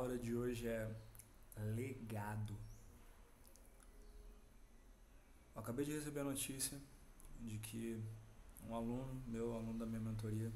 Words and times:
palavra 0.00 0.18
de 0.18 0.34
hoje 0.34 0.66
é 0.66 0.90
legado. 1.74 2.56
Eu 5.54 5.60
acabei 5.60 5.84
de 5.84 5.92
receber 5.92 6.20
a 6.20 6.24
notícia 6.24 6.80
de 7.38 7.58
que 7.58 8.02
um 8.66 8.74
aluno, 8.74 9.22
meu 9.26 9.52
aluno 9.52 9.78
da 9.78 9.84
minha 9.84 10.00
mentoria, 10.00 10.50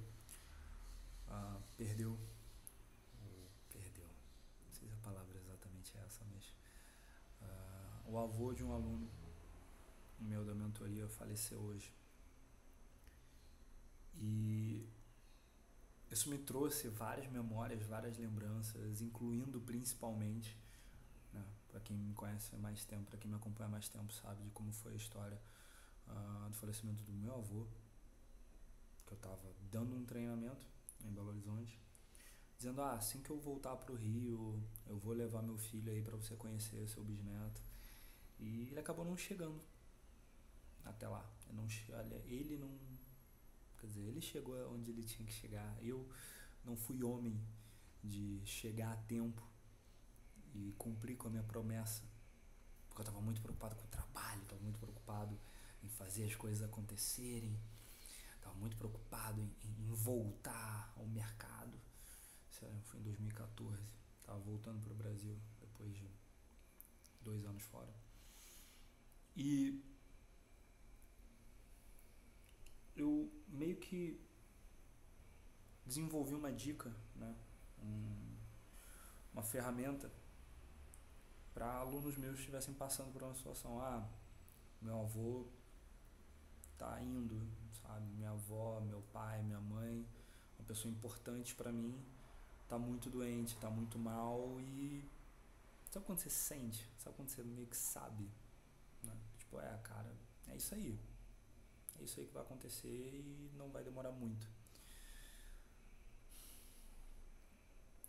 uh, 1.29 1.61
perdeu. 1.77 2.19
Perdeu. 3.71 4.07
Não 4.65 4.73
sei 4.73 4.89
se 4.89 4.95
a 4.95 5.05
palavra 5.05 5.37
exatamente 5.39 5.95
é 5.99 6.01
essa, 6.01 6.25
mas. 6.33 6.45
Uh, 7.43 8.13
o 8.13 8.19
avô 8.19 8.55
de 8.55 8.65
um 8.65 8.73
aluno 8.73 9.11
meu 10.21 10.43
da 10.43 10.55
mentoria 10.55 11.07
faleceu 11.07 11.59
hoje. 11.61 11.93
E 14.15 14.89
isso 16.15 16.31
me 16.31 16.39
trouxe 16.39 16.89
várias 16.89 17.29
memórias, 17.29 17.85
várias 17.87 18.17
lembranças, 18.17 19.01
incluindo 19.01 19.61
principalmente, 19.61 20.57
né, 21.33 21.45
para 21.69 21.81
quem 21.81 21.97
me 21.97 22.15
conhece 22.15 22.57
mais 22.57 22.85
tempo, 22.85 23.11
para 23.11 23.19
quem 23.19 23.29
me 23.29 23.37
acompanha 23.37 23.69
mais 23.69 23.89
tempo, 23.89 24.13
sabe 24.13 24.45
de 24.45 24.51
como 24.51 24.73
foi 24.73 24.93
a 24.93 24.97
história 24.97 25.41
uh, 26.07 26.49
do 26.49 26.55
falecimento 26.55 27.03
do 27.03 27.13
meu 27.13 27.35
avô, 27.35 27.67
que 29.05 29.13
eu 29.13 29.17
estava 29.17 29.53
dando 29.73 29.97
um 29.97 30.05
treinamento 30.05 30.65
em 31.05 31.11
Belo 31.11 31.31
Horizonte, 31.31 31.79
dizendo: 32.57 32.81
ah, 32.81 32.93
assim 32.93 33.21
que 33.21 33.31
eu 33.31 33.39
voltar 33.41 33.75
para 33.77 33.93
o 33.93 33.97
Rio, 33.97 34.63
eu 34.87 34.97
vou 34.97 35.13
levar 35.13 35.43
meu 35.43 35.59
filho 35.59 35.93
aí 35.93 36.01
para 36.01 36.17
você 36.17 36.37
conhecer 36.37 36.89
seu 36.89 37.03
bisneto. 37.03 37.61
E 38.39 38.69
ele 38.71 38.79
acabou 38.79 39.05
não 39.05 39.17
chegando 39.17 39.61
até 40.85 41.09
lá. 41.09 41.29
Ele 41.49 41.57
não, 41.57 41.69
ele 42.27 42.57
não 42.57 42.71
Quer 43.85 43.89
dizer, 43.89 44.09
ele 44.09 44.23
chegou 44.23 44.57
onde 44.73 44.91
ele 44.91 45.03
tinha 45.03 45.27
que 45.27 45.33
chegar. 45.35 45.77
Eu 45.85 46.09
não 46.65 46.75
fui 46.75 47.05
homem 47.05 47.39
de 48.03 48.41
chegar 48.47 48.91
a 48.93 48.97
tempo 48.97 49.47
e 50.55 50.73
cumprir 50.79 51.19
com 51.19 51.29
a 51.29 51.31
minha 51.31 51.43
promessa. 51.43 52.03
Porque 52.89 53.03
eu 53.03 53.05
estava 53.05 53.21
muito 53.21 53.43
preocupado 53.43 53.77
com 53.77 53.85
o 53.85 53.89
trabalho, 53.89 54.41
estava 54.41 54.63
muito 54.63 54.79
preocupado 54.79 55.39
em 55.83 55.89
fazer 55.91 56.25
as 56.25 56.35
coisas 56.35 56.63
acontecerem, 56.63 57.61
estava 58.37 58.55
muito 58.55 58.75
preocupado 58.75 59.39
em, 59.39 59.55
em, 59.63 59.93
voltar 59.93 60.91
ao 60.97 61.07
mercado. 61.07 61.79
Foi 62.49 63.01
em 63.01 63.03
2014. 63.03 63.83
Estava 64.19 64.39
voltando 64.39 64.81
para 64.81 64.93
o 64.95 64.97
Brasil 64.97 65.39
depois 65.61 65.95
de 65.95 66.09
dois 67.21 67.45
anos 67.45 67.63
fora. 67.65 67.95
E 69.37 69.79
eu 72.97 73.31
meio 73.49 73.77
que 73.77 74.21
desenvolvi 75.85 76.35
uma 76.35 76.53
dica, 76.53 76.95
né? 77.17 77.35
Um, 77.83 78.35
uma 79.33 79.43
ferramenta 79.43 80.11
para 81.53 81.73
alunos 81.75 82.17
meus 82.17 82.35
que 82.35 82.41
estivessem 82.41 82.75
passando 82.75 83.13
por 83.13 83.23
uma 83.23 83.35
situação. 83.35 83.81
Ah, 83.81 84.07
meu 84.81 85.01
avô 85.01 85.47
tá 86.79 87.01
indo, 87.01 87.41
sabe? 87.83 88.07
Minha 88.13 88.31
avó, 88.31 88.81
meu 88.81 89.03
pai, 89.13 89.43
minha 89.43 89.61
mãe, 89.61 90.07
uma 90.59 90.67
pessoa 90.67 90.93
importante 90.93 91.55
para 91.55 91.73
mim, 91.73 92.03
tá 92.69 92.79
muito 92.79 93.11
doente, 93.11 93.57
tá 93.57 93.71
muito 93.71 93.99
mal 93.99 94.61
e 94.61 95.09
sabe 95.91 96.07
quando 96.07 96.19
você 96.19 96.31
sente? 96.31 96.89
Sabe 96.99 97.17
quando 97.17 97.29
você 97.29 97.43
meio 97.45 97.67
que 97.67 97.77
sabe? 97.77 98.29
Né? 99.03 99.17
Tipo, 99.39 99.61
é, 99.61 99.79
cara, 99.83 100.13
é 100.49 100.57
isso 100.57 100.75
aí. 100.75 100.99
É 102.01 102.05
isso 102.05 102.21
aí 102.21 102.27
que 102.27 102.33
vai 102.33 102.43
acontecer 102.43 102.89
e 102.89 103.51
não 103.57 103.71
vai 103.71 103.83
demorar 103.83 104.13
muito. 104.13 104.47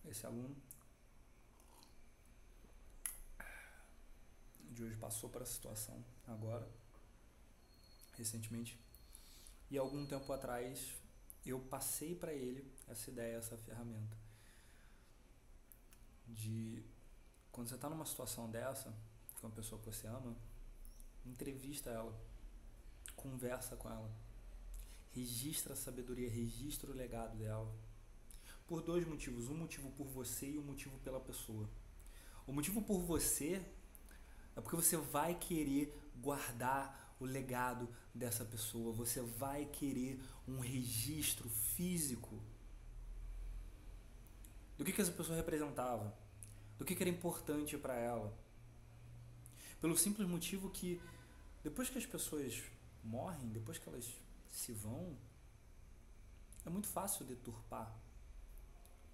Esse 0.06 0.26
aluno 0.26 0.56
de 4.76 4.84
hoje 4.84 4.98
passou 4.98 5.30
por 5.30 5.42
essa 5.42 5.54
situação 5.54 6.04
agora, 6.28 6.68
recentemente. 8.18 8.78
E 9.72 9.78
algum 9.78 10.06
tempo 10.06 10.32
atrás 10.32 10.96
eu 11.46 11.60
passei 11.60 12.14
para 12.16 12.34
ele 12.34 12.70
essa 12.88 13.10
ideia, 13.10 13.38
essa 13.38 13.58
ferramenta. 13.58 14.18
De 16.28 16.84
quando 17.52 17.70
você 17.70 17.76
está 17.76 17.90
numa 17.90 18.06
situação 18.06 18.50
dessa, 18.50 18.94
com 19.40 19.48
uma 19.48 19.56
pessoa 19.56 19.80
que 19.80 19.86
você 19.86 20.08
ama, 20.08 20.36
entrevista 21.26 21.90
ela 21.90 22.14
conversa 23.26 23.76
com 23.76 23.90
ela. 23.90 24.10
Registra 25.12 25.74
a 25.74 25.76
sabedoria, 25.76 26.30
registra 26.30 26.92
o 26.92 26.94
legado 26.94 27.36
dela. 27.38 27.74
Por 28.68 28.82
dois 28.82 29.08
motivos. 29.08 29.50
Um 29.50 29.56
motivo 29.56 29.90
por 29.92 30.08
você 30.08 30.52
e 30.52 30.60
um 30.60 30.64
motivo 30.64 30.98
pela 31.00 31.20
pessoa. 31.20 31.68
O 32.46 32.52
motivo 32.52 32.82
por 32.82 33.00
você 33.00 33.66
é 34.56 34.62
porque 34.62 34.76
você 34.76 34.98
vai 34.98 35.36
querer 35.36 35.98
guardar 36.22 37.16
o 37.20 37.26
legado 37.26 37.90
dessa 38.14 38.46
pessoa. 38.46 38.94
Você 38.94 39.22
vai 39.22 39.66
querer 39.66 40.22
um 40.48 40.60
registro 40.60 41.50
físico 41.50 42.40
do 44.78 44.84
que, 44.84 44.92
que 44.92 45.02
essa 45.02 45.12
pessoa 45.12 45.38
representava, 45.38 46.16
do 46.78 46.86
que, 46.86 46.96
que 46.96 47.02
era 47.04 47.10
importante 47.10 47.78
para 47.78 47.96
ela. 47.96 48.38
Pelo 49.80 49.98
simples 49.98 50.28
motivo 50.28 50.70
que 50.70 51.02
depois 51.64 51.90
que 51.90 51.98
as 51.98 52.06
pessoas 52.06 52.62
morrem, 53.06 53.50
depois 53.50 53.78
que 53.78 53.88
elas 53.88 54.12
se 54.50 54.74
vão, 54.74 55.16
é 56.66 56.70
muito 56.70 56.88
fácil 56.88 57.26
deturpar 57.26 57.94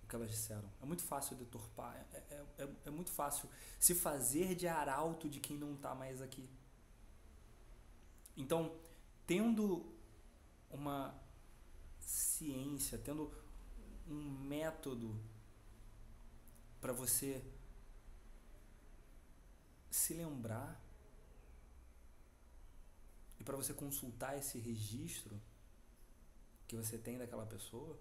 o 0.03 0.07
que 0.07 0.15
elas 0.15 0.29
disseram. 0.29 0.69
É 0.81 0.85
muito 0.85 1.03
fácil 1.03 1.35
deturpar. 1.35 1.95
É, 2.13 2.17
é, 2.17 2.45
é, 2.63 2.69
é 2.85 2.89
muito 2.89 3.11
fácil 3.11 3.49
se 3.79 3.93
fazer 3.93 4.55
de 4.55 4.67
arauto 4.67 5.29
de 5.29 5.39
quem 5.39 5.57
não 5.57 5.73
está 5.75 5.93
mais 5.93 6.21
aqui. 6.21 6.49
Então, 8.37 8.75
tendo 9.27 9.85
uma 10.69 11.13
ciência, 11.99 12.97
tendo 12.97 13.31
um 14.07 14.21
método 14.45 15.15
para 16.79 16.93
você 16.93 17.43
se 19.89 20.13
lembrar 20.13 20.81
e 23.41 23.43
para 23.43 23.57
você 23.57 23.73
consultar 23.73 24.37
esse 24.37 24.59
registro 24.59 25.41
que 26.67 26.75
você 26.75 26.95
tem 26.95 27.17
daquela 27.17 27.43
pessoa, 27.43 27.97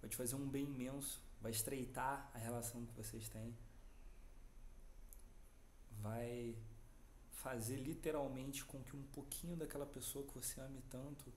vai 0.00 0.08
te 0.08 0.16
fazer 0.16 0.36
um 0.36 0.48
bem 0.48 0.64
imenso, 0.64 1.20
vai 1.42 1.52
estreitar 1.52 2.30
a 2.32 2.38
relação 2.38 2.86
que 2.86 2.94
vocês 2.94 3.28
têm, 3.28 3.54
vai 6.00 6.56
fazer 7.30 7.76
literalmente 7.76 8.64
com 8.64 8.82
que 8.82 8.96
um 8.96 9.02
pouquinho 9.02 9.54
daquela 9.54 9.84
pessoa 9.84 10.26
que 10.26 10.32
você 10.32 10.58
ame 10.58 10.80
tanto 10.88 11.30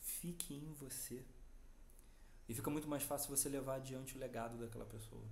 fique 0.00 0.54
em 0.54 0.72
você. 0.72 1.22
E 2.48 2.54
fica 2.54 2.70
muito 2.70 2.88
mais 2.88 3.02
fácil 3.02 3.36
você 3.36 3.50
levar 3.50 3.74
adiante 3.74 4.16
o 4.16 4.18
legado 4.18 4.56
daquela 4.56 4.86
pessoa. 4.86 5.26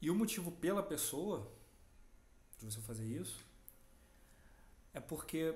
E 0.00 0.10
o 0.10 0.14
motivo 0.14 0.50
pela 0.52 0.82
pessoa 0.82 1.60
de 2.66 2.74
você 2.74 2.80
fazer 2.80 3.04
isso 3.04 3.44
é 4.94 5.00
porque 5.00 5.54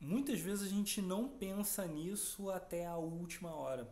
muitas 0.00 0.40
vezes 0.40 0.66
a 0.66 0.70
gente 0.70 1.00
não 1.00 1.28
pensa 1.28 1.86
nisso 1.86 2.50
até 2.50 2.86
a 2.86 2.96
última 2.96 3.54
hora. 3.54 3.88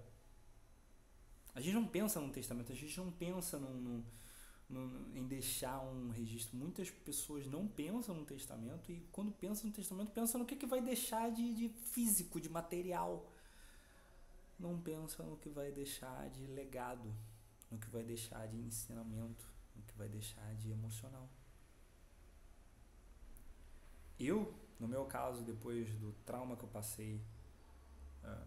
A 1.54 1.60
gente 1.60 1.74
não 1.74 1.86
pensa 1.86 2.20
no 2.20 2.32
testamento, 2.32 2.72
a 2.72 2.74
gente 2.74 2.96
não 2.98 3.10
pensa 3.10 3.60
em 5.14 5.26
deixar 5.26 5.80
um 5.80 6.08
registro. 6.08 6.56
Muitas 6.56 6.90
pessoas 6.90 7.46
não 7.46 7.68
pensam 7.68 8.14
no 8.14 8.24
testamento 8.24 8.90
e 8.90 9.00
quando 9.12 9.30
pensam 9.30 9.66
no 9.66 9.72
testamento, 9.72 10.10
pensam 10.10 10.40
no 10.40 10.46
que, 10.46 10.56
que 10.56 10.66
vai 10.66 10.80
deixar 10.80 11.30
de, 11.30 11.54
de 11.54 11.68
físico, 11.68 12.40
de 12.40 12.48
material. 12.48 13.30
Não 14.58 14.80
pensam 14.80 15.26
no 15.26 15.36
que 15.36 15.50
vai 15.50 15.70
deixar 15.70 16.30
de 16.30 16.46
legado, 16.46 17.14
no 17.70 17.78
que 17.78 17.88
vai 17.90 18.02
deixar 18.02 18.46
de 18.48 18.56
ensinamento, 18.56 19.46
no 19.76 19.82
que 19.82 19.94
vai 19.96 20.08
deixar 20.08 20.54
de 20.54 20.70
emocional. 20.70 21.28
Eu, 24.18 24.52
no 24.78 24.86
meu 24.86 25.04
caso, 25.04 25.42
depois 25.42 25.92
do 25.94 26.12
trauma 26.24 26.56
que 26.56 26.64
eu 26.64 26.68
passei, 26.68 27.20
uh, 28.24 28.46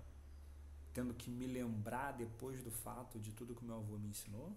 tendo 0.94 1.13
que 1.13 1.29
me 1.29 1.47
lembrar 1.47 2.13
depois 2.13 2.63
do 2.63 2.71
fato 2.71 3.19
de 3.19 3.31
tudo 3.31 3.56
que 3.56 3.63
meu 3.63 3.75
avô 3.75 3.97
me 3.97 4.07
ensinou, 4.07 4.56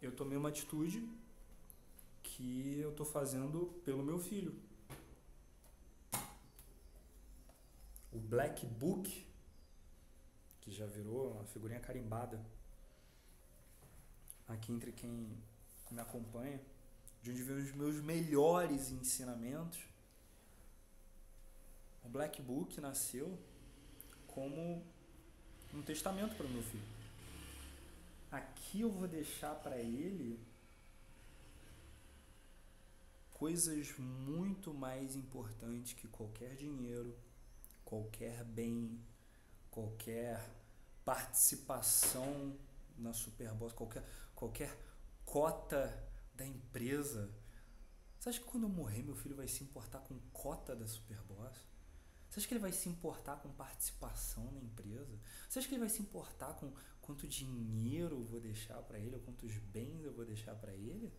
eu 0.00 0.12
tomei 0.14 0.36
uma 0.36 0.48
atitude 0.48 1.06
que 2.22 2.78
eu 2.80 2.90
estou 2.90 3.04
fazendo 3.04 3.66
pelo 3.84 4.02
meu 4.02 4.18
filho. 4.18 4.54
O 8.12 8.18
Black 8.18 8.66
Book, 8.66 9.26
que 10.60 10.70
já 10.70 10.86
virou 10.86 11.32
uma 11.32 11.44
figurinha 11.44 11.80
carimbada 11.80 12.44
aqui 14.48 14.72
entre 14.72 14.92
quem 14.92 15.28
me 15.90 16.00
acompanha, 16.00 16.60
de 17.22 17.30
onde 17.30 17.42
vêm 17.42 17.56
os 17.58 17.72
meus 17.72 17.96
melhores 17.96 18.90
ensinamentos. 18.90 19.78
O 22.04 22.08
Black 22.08 22.40
Book 22.40 22.80
nasceu 22.80 23.38
como 24.26 24.82
um 25.74 25.82
testamento 25.82 26.34
para 26.36 26.46
o 26.46 26.50
meu 26.50 26.62
filho. 26.62 27.00
Aqui 28.30 28.80
eu 28.80 28.90
vou 28.90 29.06
deixar 29.08 29.54
para 29.56 29.76
ele 29.78 30.40
coisas 33.32 33.96
muito 33.98 34.72
mais 34.72 35.16
importantes 35.16 35.94
que 35.94 36.06
qualquer 36.08 36.54
dinheiro, 36.56 37.16
qualquer 37.84 38.44
bem, 38.44 39.00
qualquer 39.70 40.48
participação 41.04 42.56
na 42.98 43.12
Superboss, 43.12 43.72
qualquer, 43.72 44.04
qualquer 44.34 44.76
cota 45.24 46.09
da 46.40 46.46
empresa. 46.46 47.30
Você 48.18 48.30
acha 48.30 48.40
que 48.40 48.46
quando 48.46 48.64
eu 48.64 48.68
morrer 48.70 49.02
meu 49.02 49.14
filho 49.14 49.36
vai 49.36 49.46
se 49.46 49.62
importar 49.62 50.00
com 50.00 50.18
cota 50.32 50.74
da 50.74 50.86
Superboss? 50.86 51.58
Você 52.28 52.40
acha 52.40 52.48
que 52.48 52.54
ele 52.54 52.60
vai 52.60 52.72
se 52.72 52.88
importar 52.88 53.36
com 53.36 53.50
participação 53.50 54.50
na 54.52 54.60
empresa? 54.60 55.18
Você 55.48 55.58
acha 55.58 55.68
que 55.68 55.74
ele 55.74 55.80
vai 55.80 55.88
se 55.88 56.00
importar 56.00 56.54
com 56.54 56.72
quanto 57.02 57.26
dinheiro 57.26 58.16
eu 58.16 58.24
vou 58.24 58.40
deixar 58.40 58.80
para 58.82 58.98
ele 58.98 59.16
ou 59.16 59.22
quantos 59.22 59.54
bens 59.56 60.04
eu 60.04 60.12
vou 60.12 60.24
deixar 60.24 60.54
para 60.54 60.72
ele? 60.72 61.12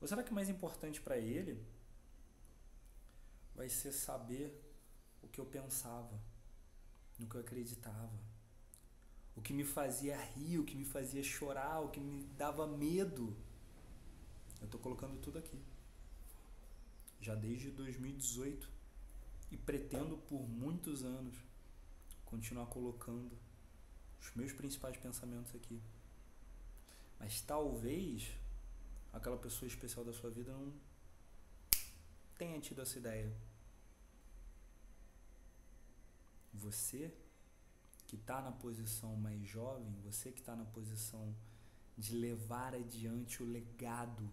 Ou 0.00 0.06
será 0.06 0.22
que 0.22 0.32
mais 0.32 0.48
importante 0.48 1.00
para 1.00 1.18
ele 1.18 1.66
vai 3.54 3.68
ser 3.68 3.92
saber 3.92 4.46
o 5.22 5.28
que 5.28 5.40
eu 5.40 5.46
pensava, 5.46 6.20
no 7.18 7.26
que 7.26 7.34
eu 7.34 7.40
acreditava, 7.40 8.18
o 9.34 9.40
que 9.40 9.54
me 9.54 9.64
fazia 9.64 10.16
rir, 10.16 10.58
o 10.58 10.64
que 10.64 10.76
me 10.76 10.84
fazia 10.84 11.22
chorar, 11.22 11.80
o 11.80 11.88
que 11.88 11.98
me 11.98 12.22
dava 12.36 12.66
medo? 12.66 13.34
Eu 14.60 14.66
estou 14.66 14.80
colocando 14.80 15.20
tudo 15.20 15.38
aqui. 15.38 15.58
Já 17.20 17.34
desde 17.34 17.70
2018 17.70 18.68
e 19.50 19.56
pretendo 19.56 20.16
por 20.16 20.48
muitos 20.48 21.04
anos 21.04 21.36
continuar 22.24 22.66
colocando 22.66 23.36
os 24.20 24.34
meus 24.34 24.52
principais 24.52 24.96
pensamentos 24.96 25.54
aqui. 25.54 25.80
Mas 27.18 27.40
talvez 27.40 28.30
aquela 29.12 29.36
pessoa 29.36 29.68
especial 29.68 30.04
da 30.04 30.12
sua 30.12 30.30
vida 30.30 30.52
não 30.52 30.72
tenha 32.36 32.60
tido 32.60 32.82
essa 32.82 32.98
ideia. 32.98 33.32
Você 36.52 37.12
que 38.06 38.16
está 38.16 38.40
na 38.40 38.52
posição 38.52 39.16
mais 39.16 39.46
jovem, 39.46 39.92
você 40.02 40.30
que 40.30 40.40
está 40.40 40.54
na 40.54 40.64
posição 40.64 41.34
de 41.96 42.14
levar 42.14 42.74
adiante 42.74 43.42
o 43.42 43.46
legado 43.46 44.30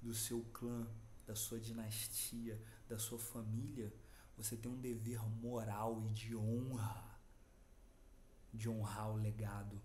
do 0.00 0.14
seu 0.14 0.42
clã, 0.52 0.86
da 1.26 1.34
sua 1.34 1.60
dinastia, 1.60 2.60
da 2.88 2.98
sua 2.98 3.18
família, 3.18 3.92
você 4.36 4.56
tem 4.56 4.70
um 4.70 4.80
dever 4.80 5.22
moral 5.40 6.02
e 6.02 6.10
de 6.10 6.34
honra 6.34 7.10
de 8.52 8.68
honrar 8.68 9.10
o 9.10 9.16
legado 9.16 9.80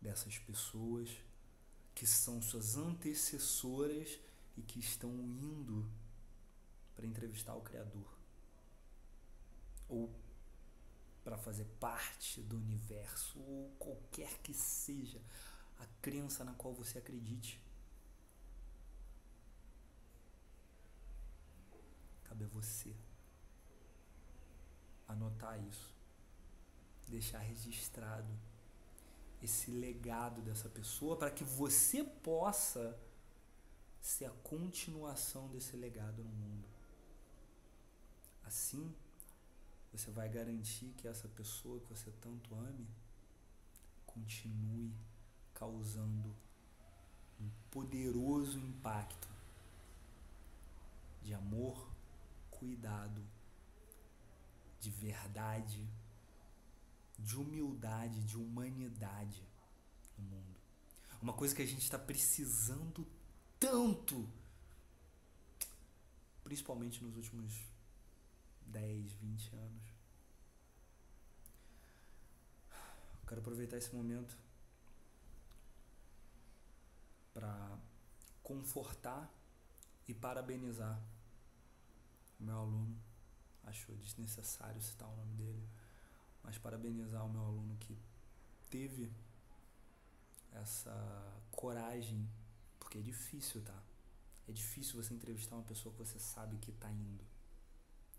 dessas 0.00 0.38
pessoas 0.38 1.08
que 1.94 2.06
são 2.06 2.40
suas 2.42 2.76
antecessoras 2.76 4.18
e 4.56 4.62
que 4.62 4.80
estão 4.80 5.10
indo 5.10 5.88
para 6.94 7.06
entrevistar 7.06 7.54
o 7.54 7.60
Criador 7.60 8.18
ou 9.88 10.10
para 11.22 11.36
fazer 11.36 11.64
parte 11.78 12.40
do 12.42 12.56
universo 12.56 13.38
ou 13.38 13.70
qualquer 13.78 14.38
que 14.38 14.54
seja 14.54 15.20
a 15.78 15.86
crença 16.00 16.44
na 16.44 16.54
qual 16.54 16.74
você 16.74 16.98
acredite. 16.98 17.60
A 22.44 22.46
você 22.48 22.94
anotar 25.06 25.60
isso, 25.64 25.94
deixar 27.08 27.38
registrado 27.38 28.32
esse 29.42 29.70
legado 29.70 30.40
dessa 30.42 30.68
pessoa 30.68 31.16
para 31.16 31.30
que 31.30 31.44
você 31.44 32.04
possa 32.04 32.98
ser 34.00 34.26
a 34.26 34.30
continuação 34.30 35.48
desse 35.48 35.76
legado 35.76 36.22
no 36.22 36.30
mundo. 36.30 36.68
Assim, 38.44 38.94
você 39.92 40.10
vai 40.10 40.28
garantir 40.28 40.92
que 40.96 41.08
essa 41.08 41.28
pessoa 41.28 41.80
que 41.80 41.86
você 41.86 42.10
tanto 42.20 42.54
ame 42.54 42.86
continue 44.06 44.94
causando 45.54 46.34
um 47.40 47.50
poderoso 47.70 48.58
impacto 48.58 49.28
de 51.22 51.34
amor, 51.34 51.88
cuidado, 52.60 53.26
de 54.78 54.90
verdade 54.90 55.88
de 57.24 57.36
humildade, 57.36 58.22
de 58.22 58.36
humanidade 58.36 59.42
no 60.16 60.24
mundo. 60.24 60.60
Uma 61.20 61.32
coisa 61.32 61.54
que 61.54 61.62
a 61.62 61.66
gente 61.66 61.82
está 61.82 61.98
precisando 61.98 63.06
tanto, 63.58 64.28
principalmente 66.42 67.02
nos 67.04 67.16
últimos 67.16 67.52
10, 68.66 69.12
20 69.12 69.56
anos. 69.56 69.82
Quero 73.26 73.40
aproveitar 73.40 73.76
esse 73.76 73.94
momento 73.94 74.36
para 77.32 77.78
confortar 78.42 79.32
e 80.08 80.14
parabenizar 80.14 81.00
o 82.40 82.44
meu 82.44 82.58
aluno. 82.58 82.96
Acho 83.64 83.92
desnecessário 83.96 84.80
citar 84.80 85.08
o 85.08 85.16
nome 85.16 85.34
dele 85.34 85.68
mas 86.42 86.58
parabenizar 86.58 87.24
o 87.24 87.28
meu 87.28 87.42
aluno 87.42 87.76
que 87.78 87.96
teve 88.68 89.12
essa 90.52 90.92
coragem, 91.52 92.28
porque 92.78 92.98
é 92.98 93.00
difícil, 93.00 93.62
tá? 93.62 93.82
É 94.48 94.52
difícil 94.52 95.00
você 95.00 95.14
entrevistar 95.14 95.56
uma 95.56 95.64
pessoa 95.64 95.92
que 95.92 95.98
você 95.98 96.18
sabe 96.18 96.56
que 96.58 96.70
está 96.70 96.90
indo, 96.90 97.24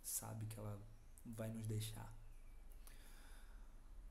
sabe 0.03 0.45
que 0.45 0.57
ela 0.57 0.79
vai 1.25 1.49
nos 1.49 1.67
deixar. 1.67 2.13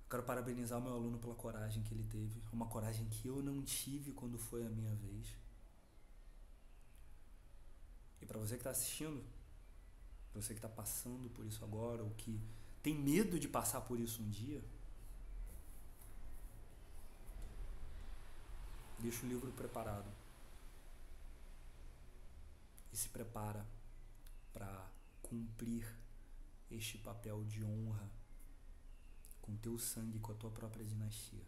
Quero 0.09 0.25
parabenizar 0.25 0.79
o 0.79 0.83
meu 0.83 0.93
aluno 0.93 1.19
pela 1.19 1.35
coragem 1.35 1.83
que 1.83 1.95
ele 1.95 2.05
teve, 2.05 2.43
uma 2.53 2.67
coragem 2.67 3.09
que 3.09 3.29
eu 3.29 3.43
não 3.43 3.63
tive 3.63 4.13
quando 4.13 4.39
foi 4.39 4.67
a 4.67 4.69
minha 4.69 4.95
vez. 4.97 5.35
E 8.21 8.27
para 8.27 8.39
você 8.39 8.55
que 8.55 8.61
está 8.61 8.71
assistindo, 8.71 9.25
você 10.35 10.55
que 10.55 10.59
está 10.59 10.69
passando 10.69 11.29
por 11.31 11.45
isso 11.45 11.65
agora, 11.65 12.03
ou 12.03 12.11
que 12.11 12.41
tem 12.83 12.95
medo 12.95 13.39
de 13.39 13.49
passar 13.49 13.81
por 13.83 13.99
isso 13.99 14.23
um 14.23 14.31
dia? 14.31 14.63
Deixa 18.99 19.25
o 19.25 19.29
livro 19.29 19.51
preparado. 19.53 20.11
E 22.93 22.97
se 22.97 23.09
prepara 23.09 23.67
para 24.53 24.91
cumprir 25.23 25.87
este 26.71 26.99
papel 26.99 27.45
de 27.45 27.65
honra 27.65 28.11
com 29.41 29.57
teu 29.57 29.79
sangue, 29.79 30.19
com 30.19 30.33
a 30.33 30.35
tua 30.35 30.51
própria 30.51 30.85
dinastia. 30.85 31.45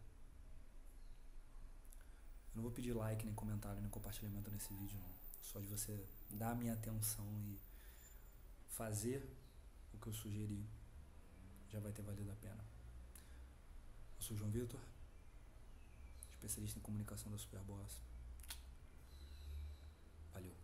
Eu 2.50 2.56
não 2.56 2.62
vou 2.62 2.72
pedir 2.72 2.92
like, 2.92 3.24
nem 3.24 3.34
comentário, 3.34 3.80
nem 3.80 3.90
compartilhamento 3.90 4.50
nesse 4.50 4.72
vídeo, 4.74 4.98
não. 4.98 5.12
Só 5.40 5.60
de 5.60 5.66
você 5.66 6.06
dar 6.30 6.50
a 6.50 6.54
minha 6.54 6.74
atenção 6.74 7.26
e 7.38 7.58
fazer 8.72 9.26
o 9.92 9.98
que 9.98 10.06
eu 10.08 10.12
sugeri, 10.12 10.66
já 11.68 11.78
vai 11.80 11.92
ter 11.92 12.02
valido 12.02 12.30
a 12.30 12.36
pena. 12.36 12.64
Eu 14.16 14.22
sou 14.22 14.34
o 14.34 14.38
João 14.38 14.50
Vitor, 14.50 14.80
especialista 16.32 16.78
em 16.78 16.82
comunicação 16.82 17.30
da 17.30 17.38
Superboss. 17.38 18.00
Valeu. 20.32 20.61